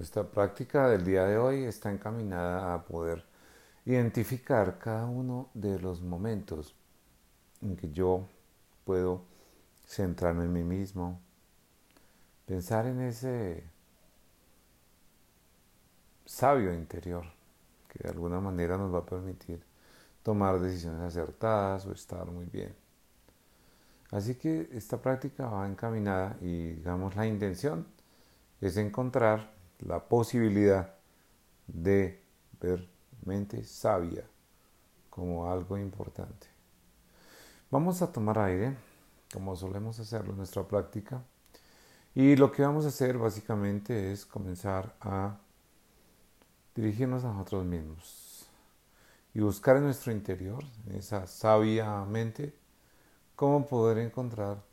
Esta 0.00 0.22
práctica 0.22 0.88
del 0.88 1.04
día 1.04 1.24
de 1.24 1.38
hoy 1.38 1.64
está 1.64 1.90
encaminada 1.90 2.72
a 2.72 2.84
poder 2.84 3.24
identificar 3.84 4.78
cada 4.78 5.06
uno 5.06 5.50
de 5.54 5.80
los 5.80 6.02
momentos 6.02 6.76
en 7.62 7.76
que 7.76 7.90
yo 7.90 8.28
puedo 8.84 9.24
centrarme 9.84 10.44
en 10.44 10.52
mí 10.52 10.62
mismo, 10.62 11.20
pensar 12.46 12.86
en 12.86 13.00
ese 13.00 13.64
sabio 16.24 16.72
interior 16.72 17.24
que 17.88 18.04
de 18.04 18.10
alguna 18.10 18.40
manera 18.40 18.76
nos 18.76 18.94
va 18.94 18.98
a 18.98 19.06
permitir 19.06 19.64
tomar 20.22 20.60
decisiones 20.60 21.00
acertadas 21.00 21.86
o 21.86 21.92
estar 21.92 22.24
muy 22.26 22.46
bien. 22.46 22.72
Así 24.12 24.36
que 24.36 24.70
esta 24.72 25.02
práctica 25.02 25.48
va 25.48 25.66
encaminada 25.66 26.36
y 26.40 26.74
digamos 26.74 27.16
la 27.16 27.26
intención 27.26 27.84
es 28.60 28.76
encontrar 28.76 29.57
la 29.80 30.00
posibilidad 30.00 30.94
de 31.66 32.22
ver 32.60 32.88
mente 33.24 33.64
sabia 33.64 34.24
como 35.10 35.50
algo 35.50 35.76
importante. 35.76 36.46
Vamos 37.70 38.00
a 38.02 38.10
tomar 38.10 38.38
aire, 38.38 38.76
como 39.32 39.54
solemos 39.54 39.98
hacerlo 40.00 40.30
en 40.32 40.38
nuestra 40.38 40.66
práctica, 40.66 41.22
y 42.14 42.36
lo 42.36 42.50
que 42.50 42.62
vamos 42.62 42.84
a 42.84 42.88
hacer 42.88 43.18
básicamente 43.18 44.12
es 44.12 44.24
comenzar 44.24 44.94
a 45.00 45.38
dirigirnos 46.74 47.24
a 47.24 47.32
nosotros 47.32 47.64
mismos 47.64 48.48
y 49.34 49.40
buscar 49.40 49.76
en 49.76 49.84
nuestro 49.84 50.12
interior, 50.12 50.64
en 50.86 50.96
esa 50.96 51.26
sabia 51.26 52.04
mente, 52.04 52.54
cómo 53.36 53.66
poder 53.66 53.98
encontrar 53.98 54.64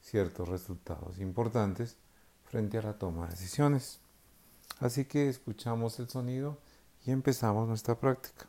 ciertos 0.00 0.48
resultados 0.48 1.18
importantes 1.18 1.96
frente 2.44 2.78
a 2.78 2.82
la 2.82 2.98
toma 2.98 3.26
de 3.26 3.32
decisiones. 3.32 3.99
Así 4.80 5.04
que 5.04 5.28
escuchamos 5.28 5.98
el 6.00 6.08
sonido 6.08 6.56
y 7.04 7.10
empezamos 7.10 7.68
nuestra 7.68 8.00
práctica. 8.00 8.48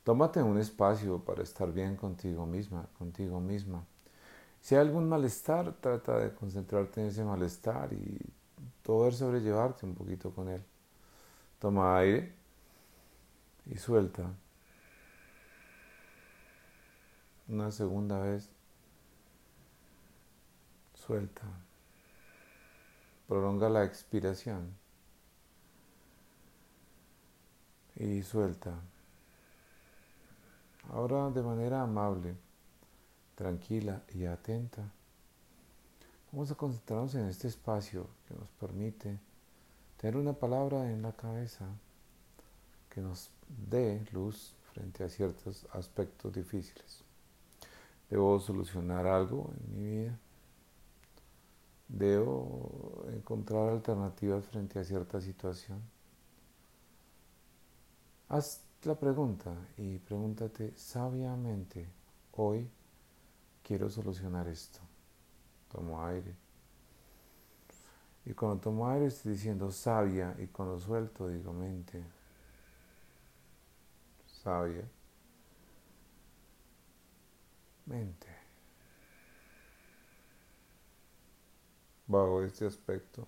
Tómate 0.03 0.43
un 0.43 0.59
espacio 0.59 1.23
para 1.23 1.43
estar 1.43 1.71
bien 1.71 1.97
contigo 1.97 2.47
misma, 2.47 2.89
contigo 2.99 3.39
misma. 3.39 3.85
Si 4.63 4.75
hay 4.75 4.81
algún 4.81 5.07
malestar, 5.07 5.75
trata 5.83 6.19
de 6.19 6.35
concentrarte 6.35 7.03
en 7.03 7.09
ese 7.09 7.23
malestar 7.23 7.93
y 7.93 8.19
poder 8.83 9.13
sobrellevarte 9.13 9.85
un 9.85 9.95
poquito 9.95 10.31
con 10.31 10.49
él. 10.49 10.65
Toma 11.59 11.99
aire 11.99 12.33
y 13.67 13.77
suelta. 13.77 14.33
Una 17.49 17.71
segunda 17.71 18.21
vez. 18.21 18.49
Suelta. 20.95 21.43
Prolonga 23.29 23.69
la 23.69 23.85
expiración. 23.85 24.75
Y 27.97 28.23
suelta. 28.23 28.73
Ahora 30.91 31.31
de 31.31 31.43
manera 31.43 31.83
amable, 31.83 32.35
tranquila 33.35 34.03
y 34.15 34.25
atenta, 34.25 34.91
vamos 36.33 36.51
a 36.51 36.55
concentrarnos 36.55 37.15
en 37.15 37.27
este 37.29 37.49
espacio 37.49 38.07
que 38.27 38.35
nos 38.35 38.49
permite 38.51 39.19
tener 39.99 40.17
una 40.17 40.33
palabra 40.33 40.91
en 40.91 41.03
la 41.03 41.13
cabeza 41.13 41.67
que 42.91 43.01
nos 43.01 43.31
dé 43.49 44.07
luz 44.13 44.55
frente 44.73 45.05
a 45.05 45.09
ciertos 45.09 45.67
aspectos 45.73 46.33
difíciles. 46.33 47.04
Debo 48.11 48.39
solucionar 48.39 49.07
algo 49.07 49.53
en 49.57 49.75
mi 49.75 49.91
vida. 49.91 50.19
Debo 51.89 53.05
encontrar 53.13 53.69
alternativas 53.69 54.45
frente 54.45 54.79
a 54.79 54.85
cierta 54.85 55.21
situación. 55.21 55.81
Haz 58.29 58.63
la 58.83 58.95
pregunta 58.95 59.55
y 59.77 59.99
pregúntate 59.99 60.73
sabiamente, 60.77 61.89
hoy 62.33 62.69
quiero 63.63 63.89
solucionar 63.89 64.49
esto. 64.49 64.81
Tomo 65.71 66.05
aire. 66.05 66.35
Y 68.27 68.33
cuando 68.33 68.59
tomo 68.61 68.89
aire 68.89 69.07
estoy 69.07 69.33
diciendo 69.33 69.71
sabia 69.71 70.35
y 70.39 70.47
cuando 70.47 70.79
suelto 70.79 71.29
digo 71.29 71.53
mente. 71.53 72.03
Sabia. 74.43 74.85
Mente. 77.87 78.29
Bajo 82.07 82.43
este 82.43 82.67
aspecto, 82.67 83.27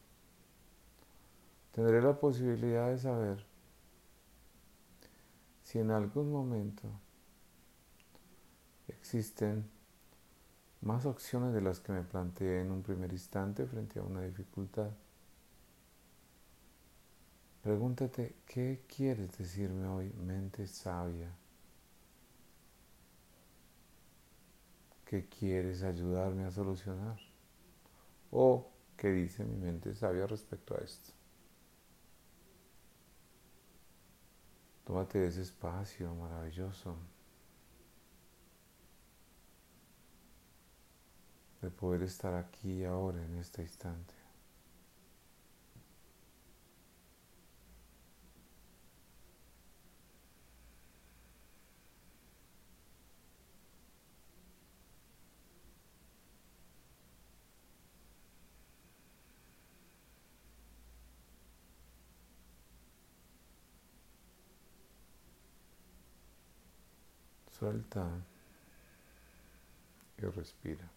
tendré 1.73 2.01
la 2.03 2.19
posibilidad 2.19 2.91
de 2.91 2.99
saber 2.99 3.45
si 5.63 5.79
en 5.79 5.91
algún 5.91 6.31
momento 6.31 6.89
existen 8.89 9.69
más 10.83 11.07
opciones 11.07 11.53
de 11.53 11.61
las 11.61 11.81
que 11.81 11.93
me 11.93 12.03
planteé 12.03 12.61
en 12.61 12.71
un 12.71 12.83
primer 12.83 13.13
instante 13.13 13.67
frente 13.67 13.99
a 13.99 14.03
una 14.03 14.23
dificultad. 14.23 14.91
Pregúntate, 17.63 18.37
¿qué 18.47 18.85
quieres 18.87 19.37
decirme 19.37 19.89
hoy, 19.89 20.13
mente 20.13 20.69
sabia? 20.69 21.35
¿Qué 25.07 25.29
quieres 25.29 25.85
ayudarme 25.85 26.45
a 26.45 26.51
solucionar? 26.51 27.17
¿O 28.33 28.73
qué 28.97 29.13
dice 29.13 29.45
mi 29.45 29.57
mente 29.57 29.95
sabia 29.95 30.27
respecto 30.27 30.75
a 30.75 30.79
esto? 30.79 31.13
Tómate 34.85 35.25
ese 35.25 35.43
espacio 35.43 36.13
maravilloso 36.17 36.97
de 41.63 41.71
poder 41.71 42.03
estar 42.03 42.35
aquí 42.35 42.85
ahora 42.85 43.25
en 43.25 43.37
este 43.37 43.63
instante. 43.63 44.26
Suelta 67.59 68.07
y 70.19 70.27
respira. 70.27 70.91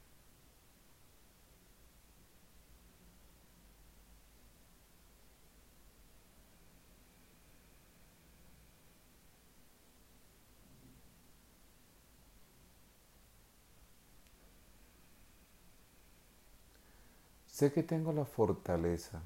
Sé 17.48 17.74
que 17.74 17.84
tengo 17.84 18.14
la 18.14 18.24
fortaleza, 18.24 19.22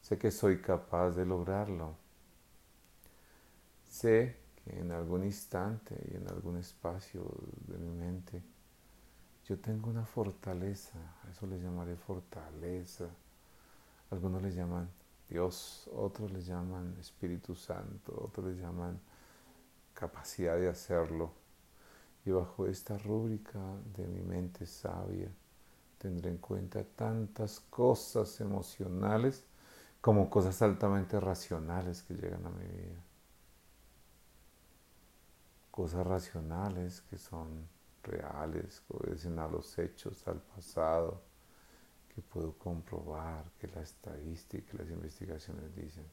sé 0.00 0.16
que 0.18 0.30
soy 0.30 0.62
capaz 0.62 1.10
de 1.10 1.26
lograrlo, 1.26 1.96
sé 3.90 4.36
en 4.66 4.92
algún 4.92 5.24
instante 5.24 5.94
y 6.10 6.16
en 6.16 6.28
algún 6.28 6.58
espacio 6.58 7.22
de 7.66 7.78
mi 7.78 7.90
mente 7.90 8.42
yo 9.48 9.56
tengo 9.60 9.90
una 9.90 10.04
fortaleza, 10.04 10.98
a 11.24 11.30
eso 11.30 11.46
le 11.46 11.60
llamaré 11.60 11.94
fortaleza. 11.94 13.06
Algunos 14.10 14.42
le 14.42 14.50
llaman 14.50 14.90
Dios, 15.28 15.88
otros 15.94 16.32
le 16.32 16.42
llaman 16.42 16.96
Espíritu 16.98 17.54
Santo, 17.54 18.12
otros 18.24 18.46
le 18.46 18.60
llaman 18.60 18.98
capacidad 19.94 20.56
de 20.56 20.68
hacerlo. 20.68 21.30
Y 22.24 22.30
bajo 22.32 22.66
esta 22.66 22.98
rúbrica 22.98 23.60
de 23.96 24.08
mi 24.08 24.20
mente 24.22 24.66
sabia 24.66 25.30
tendré 25.98 26.30
en 26.30 26.38
cuenta 26.38 26.82
tantas 26.84 27.60
cosas 27.60 28.40
emocionales 28.40 29.44
como 30.00 30.28
cosas 30.28 30.60
altamente 30.60 31.20
racionales 31.20 32.02
que 32.02 32.14
llegan 32.14 32.44
a 32.46 32.50
mi 32.50 32.66
vida 32.66 33.05
cosas 35.76 36.06
racionales 36.06 37.02
que 37.02 37.18
son 37.18 37.68
reales, 38.02 38.80
que 38.80 38.96
obedecen 38.96 39.38
a 39.38 39.46
los 39.46 39.78
hechos, 39.78 40.26
al 40.26 40.40
pasado, 40.40 41.20
que 42.14 42.22
puedo 42.22 42.54
comprobar, 42.54 43.44
que 43.60 43.68
la 43.68 43.82
estadística 43.82 44.72
las 44.78 44.88
investigaciones 44.88 45.76
dicen, 45.76 46.06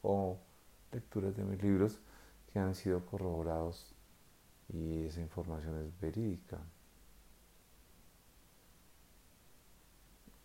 o 0.00 0.38
lecturas 0.90 1.36
de 1.36 1.44
mis 1.44 1.62
libros 1.62 2.00
que 2.50 2.58
han 2.58 2.74
sido 2.74 3.04
corroborados 3.04 3.94
y 4.72 5.04
esa 5.04 5.20
información 5.20 5.76
es 5.76 6.00
verídica. 6.00 6.58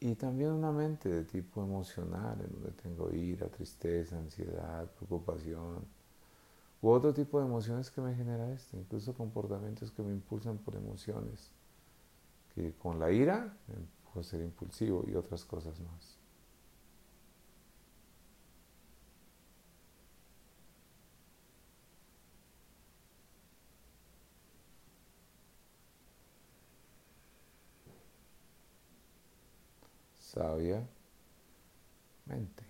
Y 0.01 0.13
también 0.15 0.51
una 0.51 0.73
mente 0.73 1.07
de 1.07 1.23
tipo 1.23 1.63
emocional, 1.63 2.41
en 2.41 2.51
donde 2.51 2.71
tengo 2.71 3.09
ira, 3.13 3.47
tristeza, 3.47 4.17
ansiedad, 4.17 4.91
preocupación, 4.91 5.87
u 6.81 6.89
otro 6.89 7.13
tipo 7.13 7.39
de 7.39 7.45
emociones 7.45 7.89
que 7.89 8.01
me 8.01 8.15
genera 8.15 8.51
esto, 8.51 8.77
incluso 8.77 9.13
comportamientos 9.13 9.91
que 9.91 10.03
me 10.03 10.11
impulsan 10.13 10.57
por 10.57 10.75
emociones, 10.75 11.51
que 12.53 12.73
con 12.73 12.99
la 12.99 13.11
ira 13.11 13.57
puedo 14.11 14.23
ser 14.23 14.41
impulsivo 14.41 15.03
y 15.07 15.15
otras 15.15 15.45
cosas 15.45 15.79
más. 15.79 16.17
sabia 30.35 30.85
mente. 32.25 32.63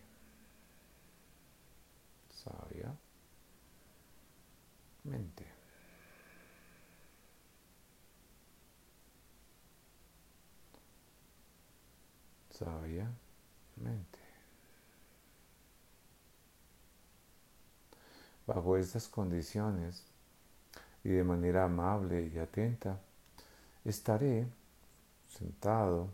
Sabia 2.30 2.96
mente. 5.06 5.46
Sabia 12.52 13.10
mente. 13.78 14.20
Bajo 18.48 18.78
estas 18.78 19.08
condiciones 19.08 20.04
y 21.04 21.10
de 21.10 21.24
manera 21.24 21.66
amable 21.66 22.32
y 22.34 22.38
atenta, 22.38 23.00
estaré 23.84 24.48
sentado 25.28 26.10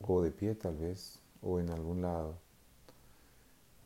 o 0.00 0.22
de 0.22 0.30
pie 0.30 0.54
tal 0.54 0.76
vez, 0.76 1.18
o 1.42 1.60
en 1.60 1.70
algún 1.70 2.02
lado, 2.02 2.34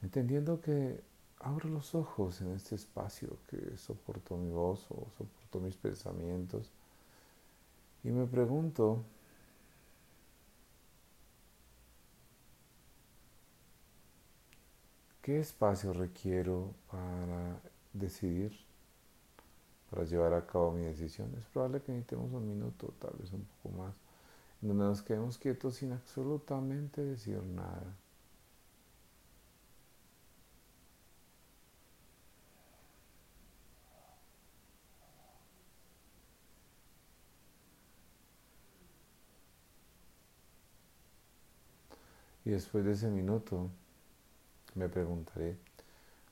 entendiendo 0.02 0.60
que 0.60 1.00
abro 1.40 1.68
los 1.68 1.94
ojos 1.94 2.40
en 2.40 2.52
este 2.52 2.74
espacio 2.74 3.36
que 3.48 3.76
soportó 3.76 4.36
mi 4.36 4.50
voz 4.50 4.86
o 4.90 5.06
soportó 5.16 5.60
mis 5.60 5.76
pensamientos 5.76 6.70
y 8.02 8.08
me 8.08 8.26
pregunto, 8.26 9.02
¿qué 15.22 15.40
espacio 15.40 15.92
requiero 15.92 16.70
para 16.90 17.60
decidir, 17.92 18.52
para 19.90 20.04
llevar 20.04 20.34
a 20.34 20.46
cabo 20.46 20.72
mi 20.72 20.84
decisión? 20.84 21.34
Es 21.38 21.46
probable 21.46 21.80
que 21.80 21.92
necesitemos 21.92 22.32
un 22.32 22.46
minuto, 22.48 22.92
tal 23.00 23.14
vez 23.18 23.32
un 23.32 23.46
poco 23.62 23.76
más 23.76 23.94
donde 24.68 24.84
nos 24.84 25.02
quedemos 25.02 25.36
quietos 25.36 25.76
sin 25.76 25.92
absolutamente 25.92 27.02
decir 27.02 27.42
nada. 27.42 27.94
Y 42.44 42.50
después 42.50 42.84
de 42.84 42.92
ese 42.92 43.08
minuto 43.10 43.70
me 44.74 44.88
preguntaré, 44.88 45.56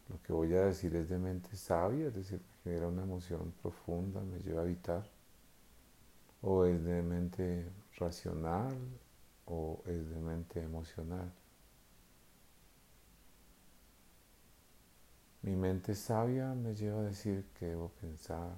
¿lo 0.08 0.20
que 0.22 0.32
voy 0.32 0.54
a 0.54 0.66
decir 0.66 0.94
es 0.96 1.08
de 1.08 1.18
mente 1.18 1.56
sabia? 1.56 2.08
Es 2.08 2.14
decir, 2.14 2.40
me 2.40 2.72
genera 2.72 2.88
una 2.88 3.02
emoción 3.02 3.52
profunda, 3.62 4.20
me 4.20 4.38
lleva 4.40 4.60
a 4.60 4.64
habitar. 4.64 5.08
¿O 6.42 6.64
es 6.64 6.84
de 6.84 7.02
mente 7.02 7.70
racional 7.98 8.76
o 9.46 9.82
es 9.86 10.08
de 10.10 10.20
mente 10.20 10.62
emocional. 10.62 11.30
Mi 15.42 15.56
mente 15.56 15.94
sabia 15.94 16.54
me 16.54 16.74
lleva 16.74 17.00
a 17.00 17.04
decir 17.04 17.44
qué 17.58 17.66
debo 17.66 17.88
pensar, 18.00 18.56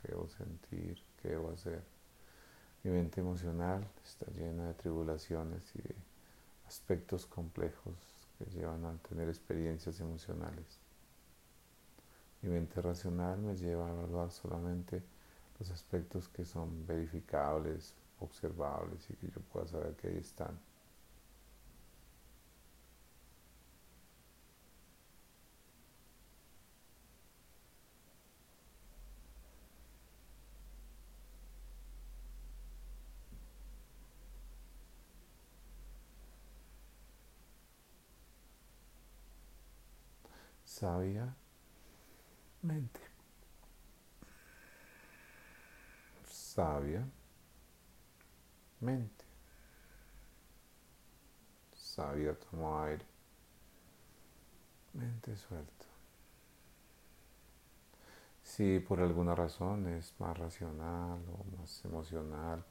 qué 0.00 0.08
debo 0.08 0.28
sentir, 0.28 1.00
qué 1.20 1.28
debo 1.28 1.50
hacer. 1.50 1.82
Mi 2.82 2.90
mente 2.90 3.20
emocional 3.20 3.86
está 4.04 4.26
llena 4.32 4.68
de 4.68 4.74
tribulaciones 4.74 5.62
y 5.74 5.82
de 5.82 5.94
aspectos 6.70 7.26
complejos 7.26 7.96
que 8.38 8.44
llevan 8.44 8.84
a 8.84 8.96
tener 8.98 9.28
experiencias 9.28 9.98
emocionales. 9.98 10.78
Mi 12.42 12.48
mente 12.48 12.80
racional 12.80 13.40
me 13.40 13.56
lleva 13.56 13.88
a 13.88 13.90
evaluar 13.90 14.30
solamente 14.30 15.02
los 15.58 15.68
aspectos 15.72 16.28
que 16.28 16.44
son 16.44 16.86
verificables, 16.86 17.92
observables 18.20 19.04
y 19.10 19.14
que 19.14 19.26
yo 19.26 19.40
pueda 19.52 19.66
saber 19.66 19.96
que 19.96 20.08
ahí 20.10 20.18
están. 20.18 20.56
Sabia 40.70 41.34
mente. 42.62 43.00
Sabia 46.24 47.04
mente. 48.80 49.24
Sabia 51.74 52.38
tomó 52.38 52.80
aire. 52.82 53.04
Mente 54.92 55.36
suelta. 55.36 55.86
Si 58.44 58.78
por 58.78 59.00
alguna 59.00 59.34
razón 59.34 59.88
es 59.88 60.14
más 60.20 60.38
racional 60.38 61.20
o 61.32 61.58
más 61.58 61.84
emocional, 61.84 62.64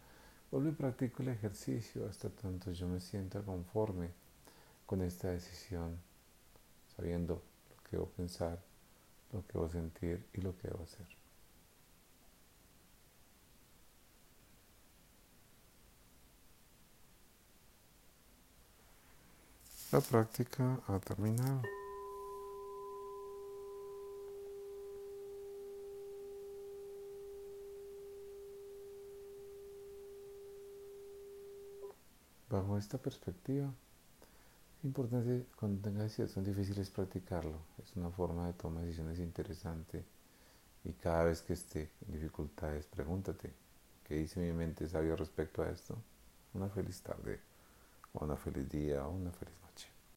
vuelvo 0.50 0.70
y 0.70 0.72
practico 0.72 1.22
el 1.22 1.30
ejercicio 1.30 2.08
hasta 2.08 2.30
tanto 2.30 2.72
yo 2.72 2.88
me 2.88 3.02
sienta 3.02 3.42
conforme 3.42 4.12
con 4.86 5.02
esta 5.02 5.30
decisión, 5.30 6.00
sabiendo 6.96 7.49
que 7.90 7.98
debo 7.98 8.10
pensar, 8.10 8.60
lo 9.34 9.46
que 9.46 9.54
debo 9.54 9.70
sentir 9.70 10.26
y 10.34 10.42
lo 10.42 10.56
que 10.58 10.68
debo 10.68 10.84
hacer. 10.84 11.08
La 19.92 20.02
práctica 20.02 20.80
ha 20.88 21.00
terminado. 21.00 21.64
Bajo 32.50 32.78
esta 32.78 33.00
perspectiva, 33.00 33.74
importante 34.84 35.48
cuando 35.56 35.82
tengas 35.82 36.04
decisiones 36.04 36.46
difíciles 36.46 36.90
practicarlo. 36.90 37.60
Es 37.84 37.96
una 37.96 38.10
forma 38.10 38.48
de 38.48 38.54
tomar 38.54 38.84
decisiones 38.84 39.20
interesante 39.20 40.04
y 40.84 40.94
cada 40.94 41.26
vez 41.26 41.42
que 41.42 41.54
esté 41.54 41.90
en 42.08 42.14
dificultades, 42.14 42.86
pregúntate, 42.86 43.54
¿qué 44.06 44.16
dice 44.16 44.40
mi 44.40 44.52
mente 44.52 44.88
sabio 44.88 45.16
respecto 45.16 45.62
a 45.62 45.70
esto? 45.70 45.98
Una 46.54 46.70
feliz 46.70 47.02
tarde, 47.02 47.40
o 48.14 48.24
una 48.24 48.38
feliz 48.38 48.70
día, 48.70 49.06
o 49.06 49.12
una 49.12 49.32
feliz 49.32 49.54
noche. 49.62 49.69